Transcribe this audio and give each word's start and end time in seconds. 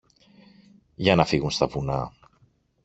για 0.95 1.15
να 1.15 1.25
φύγουν 1.25 1.49
στα 1.51 1.67
βουνά 1.67 2.13